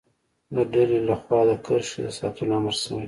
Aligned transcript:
د 0.55 0.57
ډلې 0.73 0.99
له 1.07 1.15
خوا 1.21 1.39
د 1.49 1.51
کرښې 1.65 1.99
د 2.05 2.07
ساتلو 2.17 2.51
امر 2.59 2.73
شوی. 2.83 2.99